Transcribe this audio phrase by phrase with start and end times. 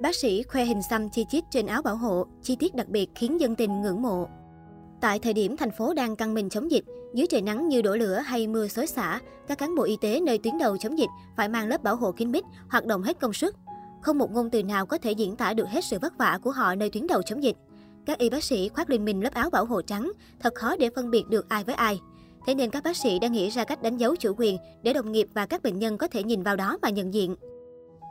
[0.00, 3.10] Bác sĩ khoe hình xăm chi chít trên áo bảo hộ, chi tiết đặc biệt
[3.14, 4.28] khiến dân tình ngưỡng mộ.
[5.00, 7.96] Tại thời điểm thành phố đang căng mình chống dịch, dưới trời nắng như đổ
[7.96, 11.08] lửa hay mưa xối xả, các cán bộ y tế nơi tuyến đầu chống dịch
[11.36, 13.54] phải mang lớp bảo hộ kín mít, hoạt động hết công suất.
[14.02, 16.50] Không một ngôn từ nào có thể diễn tả được hết sự vất vả của
[16.50, 17.56] họ nơi tuyến đầu chống dịch.
[18.06, 20.90] Các y bác sĩ khoác lên mình lớp áo bảo hộ trắng, thật khó để
[20.96, 22.00] phân biệt được ai với ai.
[22.46, 25.12] Thế nên các bác sĩ đã nghĩ ra cách đánh dấu chủ quyền để đồng
[25.12, 27.36] nghiệp và các bệnh nhân có thể nhìn vào đó mà nhận diện.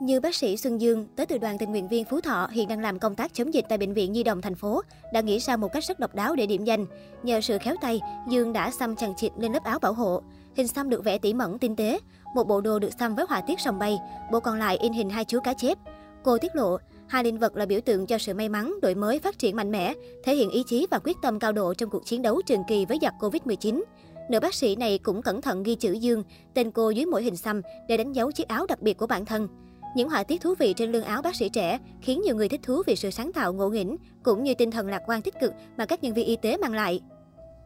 [0.00, 2.80] Như bác sĩ Xuân Dương, tới từ đoàn tình nguyện viên Phú Thọ hiện đang
[2.80, 5.56] làm công tác chống dịch tại bệnh viện Nhi đồng thành phố, đã nghĩ ra
[5.56, 6.86] một cách rất độc đáo để điểm danh.
[7.22, 10.22] Nhờ sự khéo tay, Dương đã xăm chằng chịt lên lớp áo bảo hộ.
[10.56, 11.98] Hình xăm được vẽ tỉ mẩn tinh tế,
[12.34, 13.98] một bộ đồ được xăm với họa tiết sòng bay,
[14.32, 15.78] bộ còn lại in hình hai chú cá chép.
[16.24, 16.76] Cô tiết lộ,
[17.06, 19.70] hai linh vật là biểu tượng cho sự may mắn, đổi mới, phát triển mạnh
[19.70, 22.62] mẽ, thể hiện ý chí và quyết tâm cao độ trong cuộc chiến đấu trường
[22.68, 23.82] kỳ với giặc Covid-19.
[24.30, 26.24] Nữ bác sĩ này cũng cẩn thận ghi chữ Dương,
[26.54, 29.24] tên cô dưới mỗi hình xăm để đánh dấu chiếc áo đặc biệt của bản
[29.24, 29.48] thân.
[29.94, 32.60] Những họa tiết thú vị trên lưng áo bác sĩ trẻ khiến nhiều người thích
[32.62, 35.52] thú vì sự sáng tạo ngộ nghĩnh cũng như tinh thần lạc quan tích cực
[35.76, 37.00] mà các nhân viên y tế mang lại.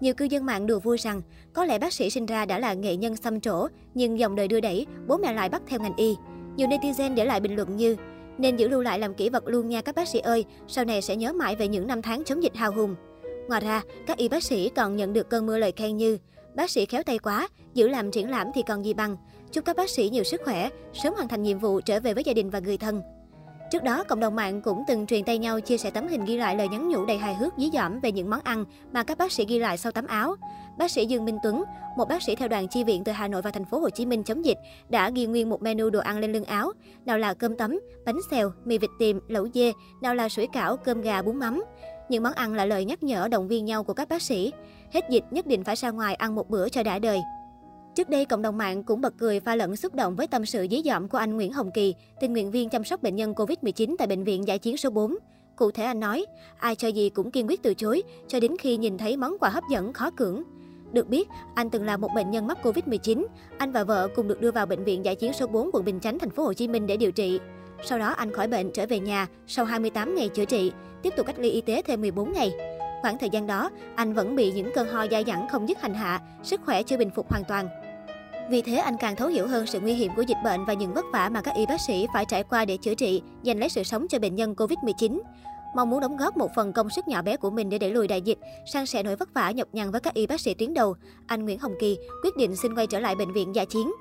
[0.00, 1.22] Nhiều cư dân mạng đùa vui rằng
[1.52, 4.48] có lẽ bác sĩ sinh ra đã là nghệ nhân xăm trổ, nhưng dòng đời
[4.48, 6.14] đưa đẩy, bố mẹ lại bắt theo ngành y.
[6.56, 7.96] Nhiều netizen để lại bình luận như
[8.38, 11.02] nên giữ lưu lại làm kỷ vật luôn nha các bác sĩ ơi, sau này
[11.02, 12.94] sẽ nhớ mãi về những năm tháng chống dịch hào hùng.
[13.48, 16.18] Ngoài ra, các y bác sĩ còn nhận được cơn mưa lời khen như
[16.54, 19.16] Bác sĩ khéo tay quá, giữ làm triển lãm thì còn gì bằng.
[19.54, 22.24] Chúc các bác sĩ nhiều sức khỏe, sớm hoàn thành nhiệm vụ trở về với
[22.24, 23.02] gia đình và người thân.
[23.70, 26.36] Trước đó, cộng đồng mạng cũng từng truyền tay nhau chia sẻ tấm hình ghi
[26.36, 29.18] lại lời nhắn nhủ đầy hài hước dí dỏm về những món ăn mà các
[29.18, 30.34] bác sĩ ghi lại sau tấm áo.
[30.78, 31.64] Bác sĩ Dương Minh Tuấn,
[31.96, 34.06] một bác sĩ theo đoàn chi viện từ Hà Nội và thành phố Hồ Chí
[34.06, 36.72] Minh chống dịch, đã ghi nguyên một menu đồ ăn lên lưng áo,
[37.04, 40.76] nào là cơm tấm, bánh xèo, mì vịt tiềm, lẩu dê, nào là sủi cảo,
[40.76, 41.64] cơm gà, bún mắm.
[42.08, 44.52] Những món ăn là lời nhắc nhở động viên nhau của các bác sĩ.
[44.92, 47.20] Hết dịch nhất định phải ra ngoài ăn một bữa cho đã đời.
[47.94, 50.66] Trước đây, cộng đồng mạng cũng bật cười pha lẫn xúc động với tâm sự
[50.70, 53.94] dí dỏm của anh Nguyễn Hồng Kỳ, tình nguyện viên chăm sóc bệnh nhân Covid-19
[53.98, 55.16] tại Bệnh viện Giải chiến số 4.
[55.56, 56.26] Cụ thể anh nói,
[56.58, 59.48] ai cho gì cũng kiên quyết từ chối, cho đến khi nhìn thấy món quà
[59.48, 60.42] hấp dẫn khó cưỡng.
[60.92, 63.26] Được biết, anh từng là một bệnh nhân mắc Covid-19.
[63.58, 66.00] Anh và vợ cùng được đưa vào bệnh viện Giải chiến số 4 quận Bình
[66.00, 67.40] Chánh, thành phố Hồ Chí Minh để điều trị.
[67.84, 70.72] Sau đó anh khỏi bệnh trở về nhà sau 28 ngày chữa trị,
[71.02, 72.52] tiếp tục cách ly y tế thêm 14 ngày.
[73.02, 75.94] Khoảng thời gian đó, anh vẫn bị những cơn ho dai dẳng không dứt hành
[75.94, 77.68] hạ, sức khỏe chưa bình phục hoàn toàn.
[78.50, 80.94] Vì thế anh càng thấu hiểu hơn sự nguy hiểm của dịch bệnh và những
[80.94, 83.68] vất vả mà các y bác sĩ phải trải qua để chữa trị, giành lấy
[83.68, 85.20] sự sống cho bệnh nhân Covid-19.
[85.76, 88.08] Mong muốn đóng góp một phần công sức nhỏ bé của mình để đẩy lùi
[88.08, 88.38] đại dịch,
[88.72, 90.94] sang sẻ nỗi vất vả nhọc nhằn với các y bác sĩ tuyến đầu,
[91.26, 93.92] anh Nguyễn Hồng Kỳ quyết định xin quay trở lại bệnh viện giả chiến.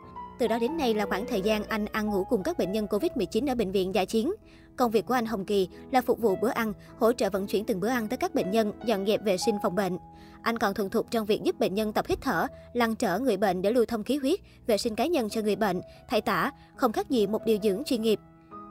[0.44, 2.88] Từ đó đến nay là khoảng thời gian anh ăn ngủ cùng các bệnh nhân
[2.90, 4.34] Covid-19 ở bệnh viện giả chiến.
[4.76, 7.66] Công việc của anh Hồng Kỳ là phục vụ bữa ăn, hỗ trợ vận chuyển
[7.66, 9.98] từng bữa ăn tới các bệnh nhân, dọn dẹp vệ sinh phòng bệnh.
[10.42, 13.38] Anh còn thuần thục trong việc giúp bệnh nhân tập hít thở, lăn trở người
[13.38, 16.52] bệnh để lưu thông khí huyết, vệ sinh cá nhân cho người bệnh, thay tả,
[16.76, 18.20] không khác gì một điều dưỡng chuyên nghiệp.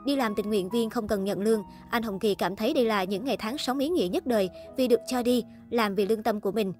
[0.05, 2.85] Đi làm tình nguyện viên không cần nhận lương, anh Hồng Kỳ cảm thấy đây
[2.85, 6.05] là những ngày tháng sống ý nghĩa nhất đời vì được cho đi, làm vì
[6.05, 6.73] lương tâm của mình.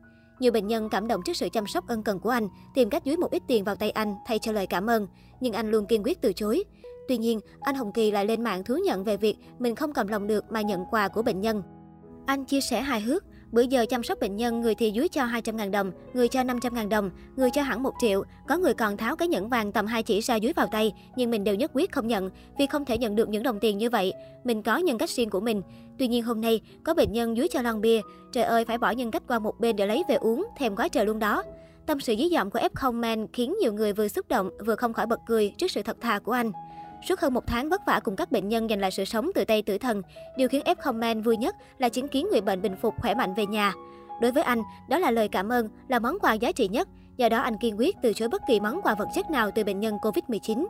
[0.43, 3.03] Nhiều bệnh nhân cảm động trước sự chăm sóc ân cần của anh, tìm cách
[3.05, 5.07] dúi một ít tiền vào tay anh thay cho lời cảm ơn,
[5.39, 6.63] nhưng anh luôn kiên quyết từ chối.
[7.07, 10.07] Tuy nhiên, anh Hồng Kỳ lại lên mạng thú nhận về việc mình không cầm
[10.07, 11.63] lòng được mà nhận quà của bệnh nhân.
[12.25, 15.25] Anh chia sẻ hài hước, Bữa giờ chăm sóc bệnh nhân, người thì dưới cho
[15.25, 18.23] 200.000 đồng, người cho 500.000 đồng, người cho hẳn 1 triệu.
[18.47, 21.31] Có người còn tháo cái nhẫn vàng tầm 2 chỉ ra dưới vào tay, nhưng
[21.31, 23.89] mình đều nhất quyết không nhận, vì không thể nhận được những đồng tiền như
[23.89, 24.13] vậy.
[24.43, 25.61] Mình có nhân cách riêng của mình.
[25.99, 28.01] Tuy nhiên hôm nay, có bệnh nhân dưới cho lon bia.
[28.31, 30.87] Trời ơi, phải bỏ nhân cách qua một bên để lấy về uống, thèm quá
[30.87, 31.43] trời luôn đó.
[31.85, 34.93] Tâm sự dí dỏm của F0 Man khiến nhiều người vừa xúc động, vừa không
[34.93, 36.51] khỏi bật cười trước sự thật thà của anh.
[37.07, 39.45] Suốt hơn một tháng vất vả cùng các bệnh nhân giành lại sự sống từ
[39.45, 40.01] tay tử thần,
[40.37, 43.33] điều khiến F Man vui nhất là chứng kiến người bệnh bình phục khỏe mạnh
[43.33, 43.73] về nhà.
[44.21, 46.87] Đối với anh, đó là lời cảm ơn, là món quà giá trị nhất.
[47.17, 49.63] Do đó anh kiên quyết từ chối bất kỳ món quà vật chất nào từ
[49.63, 50.65] bệnh nhân Covid-19.